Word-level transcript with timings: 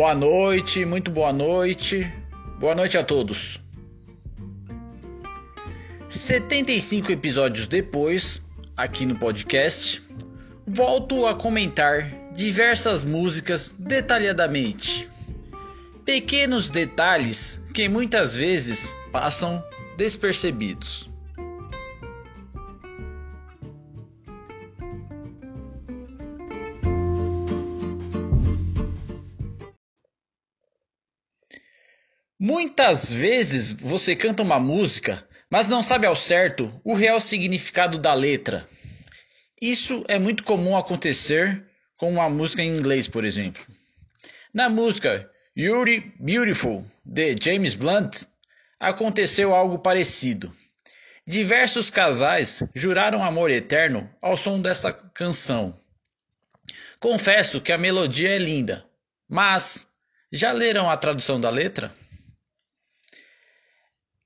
Boa 0.00 0.14
noite, 0.14 0.86
muito 0.86 1.10
boa 1.10 1.30
noite. 1.30 2.10
Boa 2.58 2.74
noite 2.74 2.96
a 2.96 3.04
todos. 3.04 3.60
75 6.08 7.12
episódios 7.12 7.66
depois, 7.66 8.42
aqui 8.74 9.04
no 9.04 9.14
podcast, 9.14 10.00
volto 10.66 11.26
a 11.26 11.34
comentar 11.34 12.10
diversas 12.32 13.04
músicas 13.04 13.76
detalhadamente. 13.78 15.06
Pequenos 16.02 16.70
detalhes 16.70 17.60
que 17.74 17.86
muitas 17.86 18.34
vezes 18.34 18.96
passam 19.12 19.62
despercebidos. 19.98 21.09
Muitas 32.42 33.12
vezes 33.12 33.70
você 33.70 34.16
canta 34.16 34.42
uma 34.42 34.58
música, 34.58 35.28
mas 35.50 35.68
não 35.68 35.82
sabe 35.82 36.06
ao 36.06 36.16
certo 36.16 36.72
o 36.82 36.94
real 36.94 37.20
significado 37.20 37.98
da 37.98 38.14
letra. 38.14 38.66
Isso 39.60 40.02
é 40.08 40.18
muito 40.18 40.42
comum 40.42 40.74
acontecer 40.74 41.62
com 41.98 42.10
uma 42.10 42.30
música 42.30 42.62
em 42.62 42.74
inglês, 42.74 43.06
por 43.06 43.26
exemplo. 43.26 43.62
Na 44.54 44.70
música 44.70 45.30
You're 45.54 46.14
Beautiful 46.18 46.82
de 47.04 47.36
James 47.38 47.74
Blunt, 47.74 48.22
aconteceu 48.80 49.54
algo 49.54 49.78
parecido. 49.78 50.50
Diversos 51.26 51.90
casais 51.90 52.62
juraram 52.74 53.22
amor 53.22 53.50
eterno 53.50 54.08
ao 54.22 54.34
som 54.34 54.62
desta 54.62 54.94
canção. 54.94 55.78
Confesso 56.98 57.60
que 57.60 57.70
a 57.70 57.76
melodia 57.76 58.30
é 58.30 58.38
linda, 58.38 58.86
mas 59.28 59.86
já 60.32 60.52
leram 60.52 60.88
a 60.88 60.96
tradução 60.96 61.38
da 61.38 61.50
letra? 61.50 61.94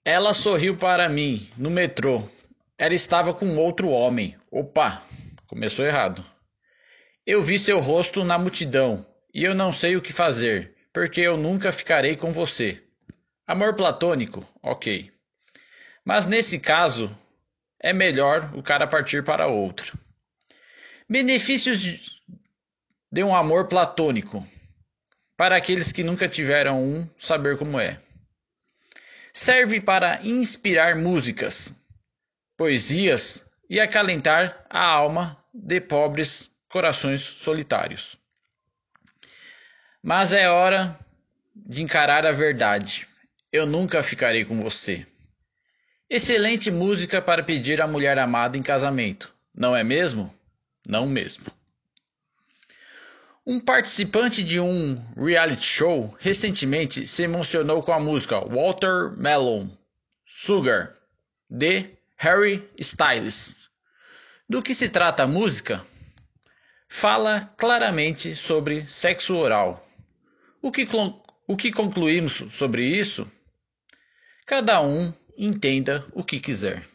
Ela 0.07 0.35
sorriu 0.35 0.77
para 0.77 1.09
mim 1.09 1.49
no 1.57 1.71
metrô. 1.71 2.23
Ela 2.77 2.93
estava 2.93 3.33
com 3.33 3.57
outro 3.57 3.89
homem. 3.89 4.37
Opa, 4.51 5.03
começou 5.47 5.87
errado. 5.87 6.23
Eu 7.27 7.41
vi 7.41 7.59
seu 7.59 7.81
rosto 7.81 8.23
na 8.23 8.37
multidão 8.37 9.07
e 9.33 9.43
eu 9.43 9.55
não 9.55 9.73
sei 9.73 9.97
o 9.97 10.03
que 10.03 10.13
fazer, 10.13 10.75
porque 10.93 11.23
eu 11.23 11.39
nunca 11.39 11.73
ficarei 11.73 12.17
com 12.17 12.33
você. 12.33 12.83
Amor 13.47 13.77
platônico, 13.77 14.47
ok. 14.63 15.11
Mas 16.05 16.27
nesse 16.27 16.59
caso, 16.59 17.11
é 17.81 17.95
melhor 17.95 18.53
o 18.55 18.63
cara 18.63 18.87
partir 18.87 19.25
para 19.25 19.47
outro. 19.47 19.99
Benefícios 21.09 22.23
de 23.11 23.25
um 23.25 23.35
amor 23.35 23.69
platônico. 23.69 24.47
Para 25.35 25.57
aqueles 25.57 25.93
que 25.93 26.05
nunca 26.05 26.29
tiveram 26.29 26.83
um, 26.83 27.09
saber 27.17 27.57
como 27.57 27.81
é 27.81 27.99
serve 29.35 29.81
para 29.81 30.21
inspirar 30.23 30.95
músicas, 30.95 31.75
poesias 32.57 33.45
e 33.69 33.81
acalentar 33.81 34.65
a 34.71 34.85
alma 34.87 35.37
de 35.53 35.81
pobres 35.81 36.49
corações 36.69 37.21
solitários. 37.21 38.17
Mas 40.01 40.33
é 40.33 40.49
hora 40.49 40.97
de 41.55 41.83
encarar 41.83 42.25
a 42.25 42.31
verdade. 42.31 43.07
Eu 43.51 43.67
nunca 43.67 44.03
ficarei 44.03 44.45
com 44.45 44.61
você. 44.61 45.05
Excelente 46.09 46.71
música 46.71 47.21
para 47.21 47.43
pedir 47.43 47.83
a 47.83 47.89
mulher 47.89 48.19
amada 48.19 48.57
em 48.57 48.63
casamento, 48.63 49.35
não 49.53 49.75
é 49.75 49.83
mesmo? 49.83 50.33
Não 50.87 51.07
mesmo. 51.07 51.47
Um 53.47 53.61
participante 53.61 54.43
de 54.43 54.59
um 54.59 54.95
reality 55.15 55.67
show 55.67 56.17
recentemente 56.19 57.07
se 57.07 57.25
emocionou 57.25 57.83
com 57.83 57.93
a 57.93 58.01
música 58.01 58.39
Watermelon 58.41 59.69
Sugar 60.25 60.95
de 61.51 61.91
Harry 62.17 62.67
Styles. 62.81 63.69
Do 64.49 64.63
que 64.63 64.75
se 64.75 64.89
trata 64.89 65.25
a 65.25 65.27
música? 65.27 65.85
Fala 66.89 67.53
claramente 67.59 68.35
sobre 68.35 68.87
sexo 68.87 69.37
oral. 69.37 69.87
O 70.63 70.73
que, 70.73 70.89
o 71.47 71.55
que 71.55 71.71
concluímos 71.71 72.45
sobre 72.51 72.83
isso? 72.83 73.31
Cada 74.47 74.81
um 74.81 75.13
entenda 75.37 76.03
o 76.15 76.25
que 76.25 76.41
quiser. 76.41 76.94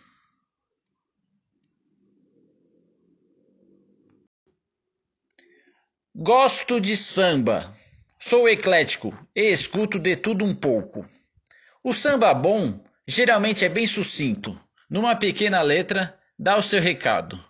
Gosto 6.22 6.81
de 6.81 6.97
samba. 6.97 7.74
Sou 8.19 8.50
eclético 8.50 9.18
e 9.34 9.44
escuto 9.53 9.97
de 9.97 10.18
tudo 10.18 10.44
um 10.44 10.53
pouco. 10.53 11.09
O 11.81 11.94
samba 11.94 12.34
bom 12.34 12.84
geralmente 13.07 13.63
é 13.63 13.69
bem 13.69 13.88
sucinto. 13.88 14.59
Numa 14.90 15.16
pequena 15.16 15.62
letra, 15.62 16.19
dá 16.38 16.58
o 16.58 16.62
seu 16.62 16.81
recado. 16.81 17.41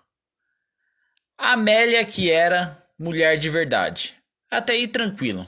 Amélia, 1.36 2.06
que 2.06 2.30
era 2.30 2.86
mulher 3.00 3.40
de 3.40 3.50
verdade. 3.50 4.16
Até 4.52 4.74
aí 4.74 4.88
tranquilo. 4.88 5.48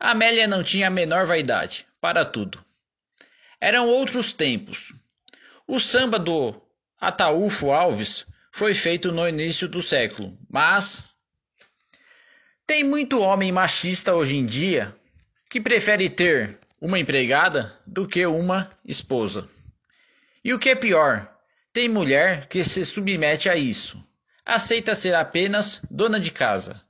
Amélia 0.00 0.48
não 0.48 0.64
tinha 0.64 0.88
a 0.88 0.90
menor 0.90 1.26
vaidade, 1.26 1.86
para 2.00 2.24
tudo. 2.24 2.64
Eram 3.60 3.88
outros 3.88 4.32
tempos. 4.32 4.92
O 5.68 5.78
samba 5.78 6.18
do 6.18 6.60
Ataúfo 7.00 7.70
Alves 7.70 8.26
foi 8.50 8.74
feito 8.74 9.12
no 9.12 9.28
início 9.28 9.68
do 9.68 9.80
século, 9.80 10.36
mas 10.50 11.09
tem 12.70 12.84
muito 12.84 13.18
homem 13.20 13.50
machista 13.50 14.14
hoje 14.14 14.36
em 14.36 14.46
dia 14.46 14.94
que 15.50 15.60
prefere 15.60 16.08
ter 16.08 16.56
uma 16.80 17.00
empregada 17.00 17.76
do 17.84 18.06
que 18.06 18.24
uma 18.24 18.70
esposa. 18.84 19.48
E 20.44 20.54
o 20.54 20.58
que 20.58 20.70
é 20.70 20.76
pior, 20.76 21.36
tem 21.72 21.88
mulher 21.88 22.46
que 22.46 22.62
se 22.62 22.86
submete 22.86 23.50
a 23.50 23.56
isso. 23.56 24.00
Aceita 24.46 24.94
ser 24.94 25.16
apenas 25.16 25.82
dona 25.90 26.20
de 26.20 26.30
casa, 26.30 26.80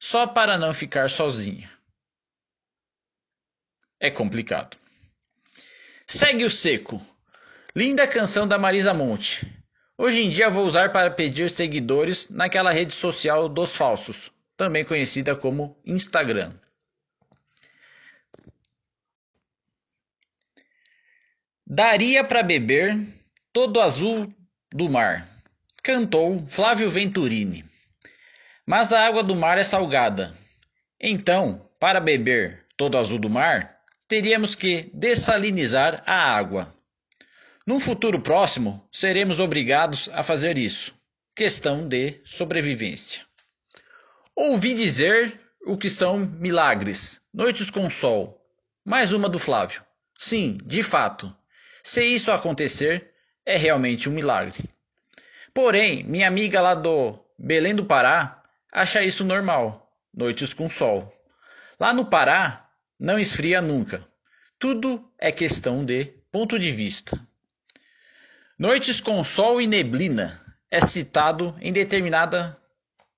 só 0.00 0.26
para 0.26 0.58
não 0.58 0.74
ficar 0.74 1.08
sozinha. 1.08 1.70
É 4.00 4.10
complicado. 4.10 4.76
Segue 6.08 6.44
o 6.44 6.50
seco. 6.50 7.00
Linda 7.76 8.04
canção 8.08 8.48
da 8.48 8.58
Marisa 8.58 8.92
Monte. 8.92 9.46
Hoje 9.96 10.22
em 10.22 10.30
dia 10.30 10.50
vou 10.50 10.66
usar 10.66 10.90
para 10.90 11.08
pedir 11.08 11.48
seguidores 11.48 12.28
naquela 12.28 12.72
rede 12.72 12.92
social 12.92 13.48
dos 13.48 13.76
falsos 13.76 14.32
também 14.60 14.84
conhecida 14.84 15.34
como 15.34 15.74
Instagram. 15.86 16.52
Daria 21.66 22.22
para 22.22 22.42
beber 22.42 22.94
todo 23.54 23.80
azul 23.80 24.28
do 24.70 24.90
mar, 24.90 25.26
cantou 25.82 26.46
Flávio 26.46 26.90
Venturini. 26.90 27.64
Mas 28.66 28.92
a 28.92 29.06
água 29.06 29.22
do 29.22 29.34
mar 29.34 29.56
é 29.56 29.64
salgada. 29.64 30.36
Então, 31.00 31.66
para 31.80 31.98
beber 31.98 32.66
todo 32.76 32.98
azul 32.98 33.18
do 33.18 33.30
mar, 33.30 33.80
teríamos 34.06 34.54
que 34.54 34.90
dessalinizar 34.92 36.02
a 36.04 36.36
água. 36.36 36.76
Num 37.66 37.80
futuro 37.80 38.20
próximo, 38.20 38.86
seremos 38.92 39.40
obrigados 39.40 40.10
a 40.12 40.22
fazer 40.22 40.58
isso. 40.58 40.94
Questão 41.34 41.88
de 41.88 42.20
sobrevivência. 42.26 43.29
Ouvi 44.42 44.72
dizer 44.72 45.38
o 45.66 45.76
que 45.76 45.90
são 45.90 46.16
milagres. 46.16 47.20
Noites 47.30 47.70
com 47.70 47.90
sol. 47.90 48.42
Mais 48.82 49.12
uma 49.12 49.28
do 49.28 49.38
Flávio. 49.38 49.84
Sim, 50.18 50.56
de 50.64 50.82
fato. 50.82 51.30
Se 51.84 52.02
isso 52.02 52.32
acontecer, 52.32 53.12
é 53.44 53.58
realmente 53.58 54.08
um 54.08 54.12
milagre. 54.12 54.64
Porém, 55.52 56.04
minha 56.04 56.26
amiga 56.26 56.58
lá 56.62 56.74
do 56.74 57.18
Belém 57.38 57.74
do 57.74 57.84
Pará 57.84 58.42
acha 58.72 59.02
isso 59.02 59.24
normal. 59.24 59.94
Noites 60.10 60.54
com 60.54 60.70
sol. 60.70 61.14
Lá 61.78 61.92
no 61.92 62.06
Pará, 62.06 62.66
não 62.98 63.18
esfria 63.18 63.60
nunca. 63.60 64.08
Tudo 64.58 65.06
é 65.18 65.30
questão 65.30 65.84
de 65.84 66.06
ponto 66.32 66.58
de 66.58 66.72
vista. 66.72 67.20
Noites 68.58 69.02
com 69.02 69.22
sol 69.22 69.60
e 69.60 69.66
neblina 69.66 70.40
é 70.70 70.80
citado 70.80 71.54
em 71.60 71.74
determinada 71.74 72.56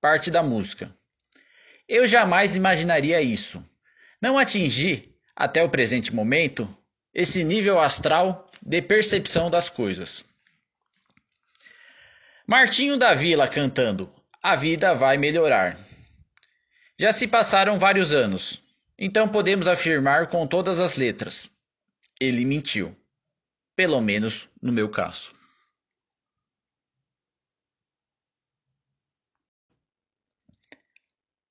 parte 0.01 0.29
da 0.29 0.43
música. 0.43 0.93
Eu 1.87 2.07
jamais 2.07 2.55
imaginaria 2.55 3.21
isso. 3.21 3.63
Não 4.21 4.37
atingi, 4.37 5.13
até 5.35 5.63
o 5.63 5.69
presente 5.69 6.13
momento, 6.13 6.67
esse 7.13 7.43
nível 7.43 7.79
astral 7.79 8.49
de 8.61 8.81
percepção 8.81 9.49
das 9.49 9.69
coisas. 9.69 10.23
Martinho 12.47 12.97
da 12.97 13.13
Vila 13.13 13.47
cantando: 13.47 14.13
A 14.41 14.55
vida 14.55 14.93
vai 14.93 15.17
melhorar. 15.17 15.77
Já 16.99 17.11
se 17.11 17.27
passaram 17.27 17.79
vários 17.79 18.13
anos, 18.13 18.63
então 18.97 19.27
podemos 19.27 19.67
afirmar 19.67 20.27
com 20.27 20.47
todas 20.47 20.79
as 20.79 20.95
letras: 20.95 21.49
ele 22.19 22.45
mentiu. 22.45 22.95
Pelo 23.75 23.99
menos 23.99 24.47
no 24.61 24.71
meu 24.71 24.87
caso. 24.87 25.33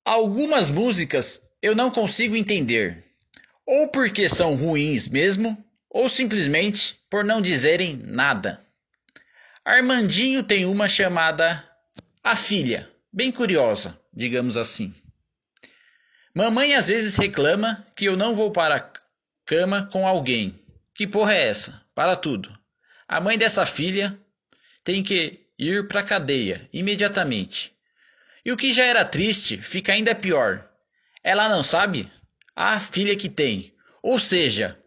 Algumas 0.05 0.69
músicas 0.69 1.41
eu 1.61 1.73
não 1.73 1.89
consigo 1.89 2.35
entender. 2.35 3.01
Ou 3.65 3.87
porque 3.87 4.27
são 4.27 4.53
ruins 4.55 5.07
mesmo, 5.07 5.57
ou 5.89 6.09
simplesmente 6.09 6.99
por 7.09 7.23
não 7.23 7.41
dizerem 7.41 7.95
nada. 7.95 8.59
Armandinho 9.63 10.43
tem 10.43 10.65
uma 10.65 10.89
chamada 10.89 11.63
A 12.21 12.35
Filha, 12.35 12.89
bem 13.13 13.31
curiosa, 13.31 13.97
digamos 14.11 14.57
assim. 14.57 14.93
Mamãe 16.35 16.73
às 16.73 16.89
vezes 16.89 17.15
reclama 17.15 17.87
que 17.95 18.03
eu 18.03 18.17
não 18.17 18.35
vou 18.35 18.51
para 18.51 18.75
a 18.75 18.91
cama 19.45 19.87
com 19.89 20.05
alguém. 20.05 20.59
Que 20.93 21.07
porra 21.07 21.33
é 21.33 21.47
essa? 21.47 21.81
Para 21.95 22.17
tudo. 22.17 22.53
A 23.07 23.21
mãe 23.21 23.37
dessa 23.37 23.65
filha 23.65 24.19
tem 24.83 25.01
que 25.01 25.47
ir 25.57 25.87
para 25.87 26.01
a 26.01 26.03
cadeia 26.03 26.67
imediatamente. 26.73 27.72
E 28.45 28.51
o 28.51 28.57
que 28.57 28.73
já 28.73 28.83
era 28.83 29.05
triste 29.05 29.57
fica 29.57 29.93
ainda 29.93 30.13
pior. 30.13 30.69
Ela 31.23 31.47
não 31.47 31.63
sabe 31.63 32.11
a 32.55 32.79
filha 32.79 33.15
que 33.15 33.29
tem. 33.29 33.73
Ou 34.01 34.19
seja, 34.19 34.77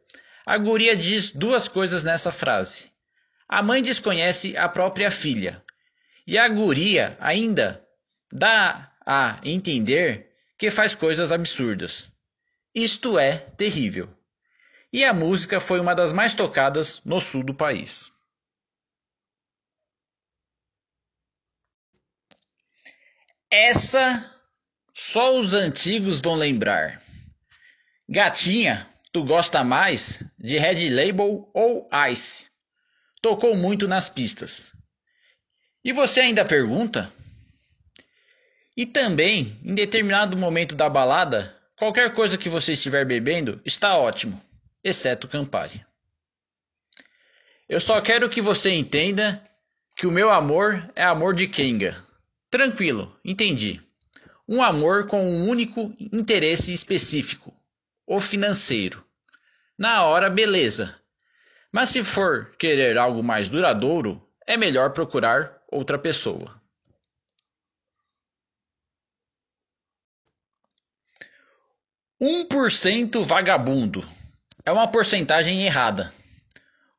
a 0.45 0.59
guria 0.59 0.95
diz 0.95 1.31
duas 1.31 1.67
coisas 1.67 2.05
nessa 2.05 2.31
frase. 2.31 2.91
A 3.49 3.63
mãe 3.63 3.83
desconhece 3.83 4.57
a 4.57 4.69
própria 4.69 5.11
filha. 5.11 5.63
E 6.27 6.37
a 6.37 6.49
guria 6.49 7.17
ainda 7.21 7.83
dá 8.31 8.93
a 9.07 9.39
entender 9.45 10.33
que 10.59 10.71
faz 10.71 10.95
coisas 10.95 11.33
absurdas. 11.33 12.11
Isto 12.75 13.19
é 13.19 13.37
terrível. 13.37 14.09
E 14.93 15.05
a 15.05 15.15
música 15.15 15.61
foi 15.61 15.81
uma 15.81 15.95
das 15.95 16.13
mais 16.13 16.35
tocadas 16.35 17.01
no 17.05 17.21
sul 17.21 17.43
do 17.43 17.55
país. 17.55 18.11
Essa 23.51 24.25
só 24.93 25.39
os 25.39 25.55
antigos 25.55 26.21
vão 26.21 26.35
lembrar. 26.35 27.01
Gatinha, 28.09 28.89
tu 29.13 29.25
gosta 29.25 29.63
mais 29.63 30.23
de 30.39 30.59
Red 30.59 30.91
Label 30.91 31.51
ou 31.55 31.89
Ice? 32.11 32.47
Tocou 33.23 33.57
muito 33.57 33.87
nas 33.87 34.09
pistas. 34.09 34.73
E 35.85 35.93
você 35.93 36.21
ainda 36.21 36.45
pergunta? 36.45 37.13
E 38.77 38.85
também, 38.85 39.59
em 39.65 39.75
determinado 39.75 40.39
momento 40.39 40.75
da 40.75 40.89
balada, 40.89 41.57
qualquer 41.77 42.13
coisa 42.13 42.37
que 42.37 42.49
você 42.49 42.73
estiver 42.73 43.05
bebendo 43.05 43.61
está 43.65 43.97
ótimo, 43.97 44.43
exceto 44.83 45.29
Campari. 45.29 45.85
Eu 47.69 47.81
só 47.81 48.01
quero 48.01 48.29
que 48.29 48.41
você 48.41 48.71
entenda 48.71 49.43
que 49.97 50.07
o 50.07 50.13
meu 50.13 50.31
amor 50.31 50.93
é 50.95 51.03
amor 51.03 51.35
de 51.35 51.49
Kenga. 51.49 52.06
Tranquilo, 52.51 53.19
entendi. 53.25 53.81
Um 54.49 54.63
amor 54.63 55.07
com 55.07 55.21
um 55.21 55.49
único 55.49 55.95
interesse 55.99 56.73
específico, 56.73 57.53
o 58.07 58.21
financeiro. 58.21 59.05
Na 59.77 60.05
hora, 60.05 60.31
beleza. 60.31 60.95
Mas 61.73 61.91
se 61.91 62.05
for 62.05 62.57
querer 62.57 62.97
algo 62.97 63.23
mais 63.23 63.49
duradouro, 63.49 64.27
é 64.47 64.57
melhor 64.57 64.93
procurar 64.93 65.61
outra 65.71 65.99
pessoa. 65.99 66.63
Um 72.19 72.47
por 72.47 72.73
cento 72.73 73.25
vagabundo 73.25 74.03
é 74.65 74.73
uma 74.73 74.89
porcentagem 74.89 75.67
errada. 75.67 76.15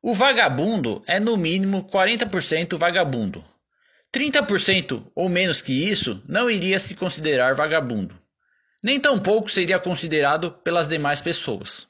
O 0.00 0.14
vagabundo 0.14 1.02
é 1.06 1.18
no 1.18 1.36
mínimo 1.36 1.84
40% 1.84 2.78
vagabundo. 2.78 3.44
30% 4.14 5.10
ou 5.14 5.28
menos 5.28 5.60
que 5.60 5.72
isso 5.72 6.22
não 6.26 6.50
iria 6.50 6.78
se 6.78 6.94
considerar 6.94 7.54
vagabundo. 7.54 8.18
Nem 8.82 9.00
tampouco 9.00 9.50
seria 9.50 9.78
considerado 9.78 10.52
pelas 10.52 10.88
demais 10.88 11.20
pessoas. 11.20 11.86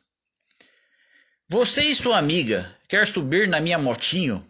Você 1.48 1.82
e 1.82 1.94
sua 1.94 2.18
amiga 2.18 2.74
quer 2.88 3.06
subir 3.06 3.48
na 3.48 3.60
minha 3.60 3.78
motinho? 3.78 4.46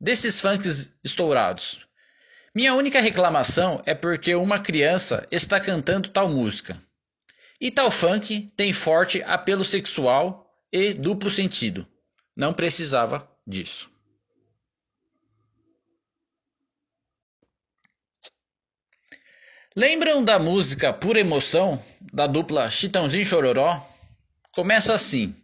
Desses 0.00 0.40
funks 0.40 0.90
estourados. 1.02 1.86
Minha 2.54 2.74
única 2.74 3.00
reclamação 3.00 3.82
é 3.84 3.94
porque 3.94 4.34
uma 4.34 4.60
criança 4.60 5.26
está 5.30 5.60
cantando 5.60 6.08
tal 6.08 6.28
música. 6.28 6.80
E 7.60 7.70
tal 7.70 7.90
funk 7.90 8.52
tem 8.56 8.72
forte 8.72 9.22
apelo 9.22 9.64
sexual 9.64 10.52
e 10.72 10.92
duplo 10.92 11.30
sentido. 11.30 11.86
Não 12.36 12.52
precisava 12.52 13.28
disso. 13.46 13.93
Lembram 19.76 20.24
da 20.24 20.38
música 20.38 20.92
Pura 20.92 21.18
Emoção, 21.18 21.84
da 22.12 22.28
dupla 22.28 22.70
Chitãozinho 22.70 23.26
Chororó? 23.26 23.84
Começa 24.52 24.94
assim. 24.94 25.34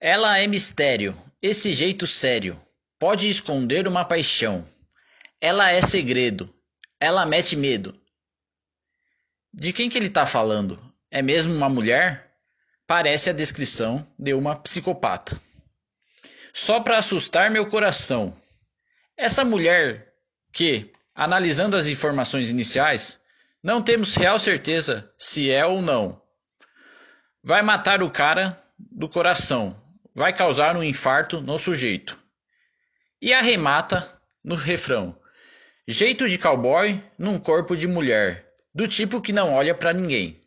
Ela 0.00 0.38
é 0.38 0.46
mistério, 0.46 1.14
esse 1.42 1.74
jeito 1.74 2.06
sério, 2.06 2.58
pode 2.98 3.28
esconder 3.28 3.86
uma 3.86 4.06
paixão. 4.06 4.66
Ela 5.38 5.70
é 5.70 5.82
segredo, 5.82 6.48
ela 6.98 7.26
mete 7.26 7.56
medo. 7.56 7.94
De 9.52 9.70
quem 9.70 9.90
que 9.90 9.98
ele 9.98 10.06
está 10.06 10.24
falando? 10.24 10.82
É 11.10 11.20
mesmo 11.20 11.52
uma 11.52 11.68
mulher? 11.68 12.34
Parece 12.86 13.28
a 13.28 13.34
descrição 13.34 14.10
de 14.18 14.32
uma 14.32 14.56
psicopata. 14.56 15.38
Só 16.54 16.80
para 16.80 16.96
assustar 16.96 17.50
meu 17.50 17.68
coração. 17.68 18.34
Essa 19.14 19.44
mulher 19.44 20.14
que 20.50 20.90
Analisando 21.20 21.76
as 21.76 21.86
informações 21.86 22.48
iniciais, 22.48 23.20
não 23.62 23.82
temos 23.82 24.14
real 24.14 24.38
certeza 24.38 25.12
se 25.18 25.50
é 25.50 25.66
ou 25.66 25.82
não. 25.82 26.18
Vai 27.44 27.60
matar 27.60 28.02
o 28.02 28.10
cara 28.10 28.58
do 28.78 29.06
coração, 29.06 29.78
vai 30.14 30.32
causar 30.32 30.74
um 30.78 30.82
infarto 30.82 31.42
no 31.42 31.58
sujeito. 31.58 32.18
E 33.20 33.34
arremata 33.34 34.18
no 34.42 34.54
refrão: 34.54 35.14
jeito 35.86 36.26
de 36.26 36.38
cowboy 36.38 37.04
num 37.18 37.38
corpo 37.38 37.76
de 37.76 37.86
mulher, 37.86 38.54
do 38.74 38.88
tipo 38.88 39.20
que 39.20 39.30
não 39.30 39.52
olha 39.52 39.74
para 39.74 39.92
ninguém. 39.92 40.40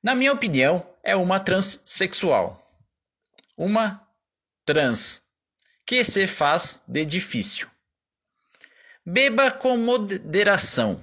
Na 0.00 0.14
minha 0.14 0.32
opinião, 0.32 0.88
é 1.02 1.16
uma 1.16 1.40
transexual. 1.40 2.72
Uma 3.56 4.00
trans 4.64 5.24
que 5.84 6.04
se 6.04 6.28
faz 6.28 6.80
de 6.86 7.04
difícil. 7.04 7.68
Beba 9.08 9.52
com 9.52 9.76
moderação, 9.76 11.00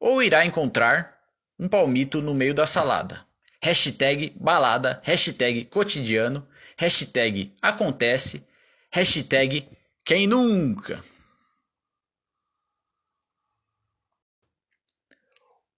ou 0.00 0.20
irá 0.20 0.44
encontrar 0.44 1.20
um 1.56 1.68
palmito 1.68 2.20
no 2.20 2.34
meio 2.34 2.52
da 2.52 2.66
salada. 2.66 3.24
Hashtag 3.62 4.34
balada, 4.34 5.00
hashtag 5.04 5.64
cotidiano, 5.66 6.44
hashtag 6.76 7.54
acontece, 7.62 8.44
hashtag 8.90 9.68
quem 10.04 10.26
nunca. 10.26 11.00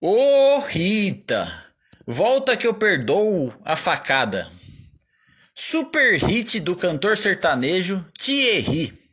Ô 0.00 0.56
oh, 0.56 0.58
Rita, 0.60 1.46
volta 2.06 2.56
que 2.56 2.66
eu 2.66 2.72
perdoo 2.72 3.52
a 3.62 3.76
facada. 3.76 4.50
Super 5.54 6.16
hit 6.16 6.58
do 6.58 6.74
cantor 6.74 7.18
sertanejo 7.18 8.02
Thierry 8.18 9.05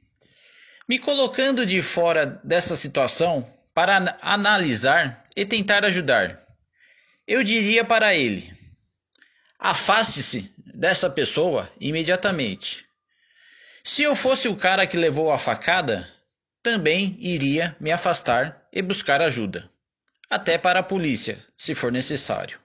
me 0.87 0.99
colocando 0.99 1.65
de 1.65 1.81
fora 1.81 2.25
dessa 2.43 2.75
situação 2.75 3.47
para 3.73 4.17
analisar 4.21 5.25
e 5.35 5.45
tentar 5.45 5.83
ajudar. 5.85 6.39
Eu 7.27 7.43
diria 7.43 7.83
para 7.85 8.13
ele: 8.13 8.53
afaste-se 9.57 10.53
dessa 10.73 11.09
pessoa 11.09 11.69
imediatamente. 11.79 12.85
Se 13.83 14.03
eu 14.03 14.15
fosse 14.15 14.47
o 14.47 14.55
cara 14.55 14.87
que 14.87 14.97
levou 14.97 15.31
a 15.31 15.37
facada, 15.37 16.09
também 16.61 17.17
iria 17.19 17.75
me 17.79 17.91
afastar 17.91 18.65
e 18.71 18.81
buscar 18.81 19.21
ajuda, 19.21 19.69
até 20.29 20.57
para 20.57 20.79
a 20.79 20.83
polícia, 20.83 21.37
se 21.57 21.75
for 21.75 21.91
necessário. 21.91 22.59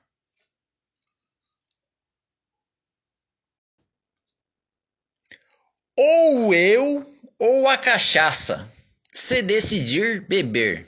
Ou 5.97 6.55
eu 6.55 7.18
ou 7.39 7.69
a 7.69 7.77
cachaça, 7.77 8.71
se 9.13 9.41
decidir 9.43 10.27
beber. 10.27 10.87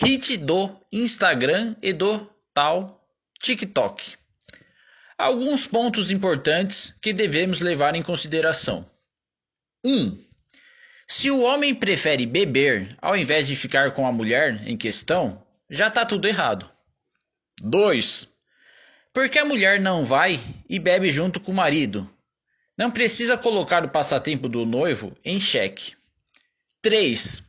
Hit 0.00 0.36
do 0.36 0.76
Instagram 0.92 1.76
e 1.82 1.92
do 1.92 2.28
tal 2.52 3.08
TikTok. 3.40 4.16
Alguns 5.16 5.66
pontos 5.66 6.10
importantes 6.10 6.94
que 7.00 7.12
devemos 7.12 7.60
levar 7.60 7.94
em 7.94 8.02
consideração. 8.02 8.88
1. 9.84 9.90
Um, 9.90 10.24
se 11.06 11.30
o 11.30 11.40
homem 11.40 11.74
prefere 11.74 12.26
beber 12.26 12.96
ao 13.00 13.16
invés 13.16 13.46
de 13.46 13.56
ficar 13.56 13.92
com 13.92 14.06
a 14.06 14.12
mulher 14.12 14.60
em 14.68 14.76
questão, 14.76 15.44
já 15.68 15.88
está 15.88 16.04
tudo 16.04 16.28
errado. 16.28 16.70
2. 17.60 18.28
Porque 19.12 19.38
a 19.38 19.44
mulher 19.44 19.80
não 19.80 20.04
vai 20.04 20.38
e 20.68 20.78
bebe 20.78 21.10
junto 21.10 21.40
com 21.40 21.50
o 21.50 21.54
marido, 21.54 22.08
não 22.78 22.92
precisa 22.92 23.36
colocar 23.36 23.84
o 23.84 23.90
passatempo 23.90 24.48
do 24.48 24.64
noivo 24.64 25.16
em 25.24 25.40
xeque. 25.40 25.96
3. 26.80 27.42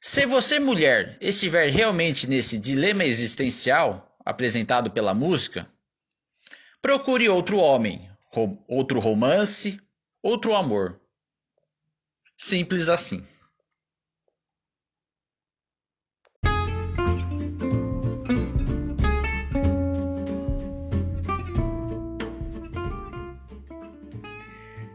Se 0.00 0.24
você, 0.24 0.60
mulher, 0.60 1.18
estiver 1.20 1.68
realmente 1.68 2.28
nesse 2.28 2.56
dilema 2.56 3.04
existencial, 3.04 4.16
apresentado 4.24 4.88
pela 4.88 5.12
música, 5.12 5.68
procure 6.80 7.28
outro 7.28 7.58
homem, 7.58 8.08
outro 8.68 9.00
romance, 9.00 9.80
outro 10.22 10.54
amor. 10.54 11.00
Simples 12.36 12.88
assim. 12.88 13.26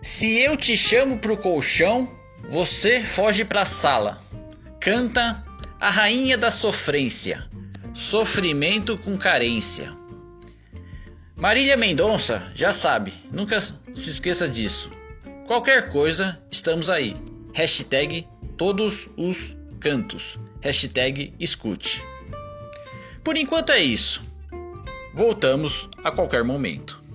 Se 0.09 0.39
eu 0.39 0.55
te 0.55 0.77
chamo 0.77 1.17
pro 1.17 1.35
colchão, 1.35 2.17
você 2.49 3.03
foge 3.03 3.43
pra 3.43 3.65
sala. 3.65 4.23
Canta 4.79 5.43
a 5.81 5.89
rainha 5.89 6.37
da 6.37 6.49
sofrência, 6.49 7.45
sofrimento 7.93 8.97
com 8.97 9.17
carência. 9.17 9.91
Marília 11.35 11.75
Mendonça 11.75 12.49
já 12.55 12.71
sabe, 12.71 13.13
nunca 13.29 13.59
se 13.59 13.75
esqueça 13.93 14.47
disso. 14.47 14.89
Qualquer 15.45 15.91
coisa, 15.91 16.41
estamos 16.49 16.89
aí. 16.89 17.13
Hashtag 17.53 18.25
todos 18.55 19.09
os 19.17 19.57
cantos. 19.77 20.39
Hashtag 20.61 21.33
escute. 21.37 22.01
Por 23.25 23.35
enquanto 23.35 23.73
é 23.73 23.79
isso. 23.79 24.23
Voltamos 25.13 25.89
a 26.01 26.11
qualquer 26.11 26.45
momento. 26.45 27.06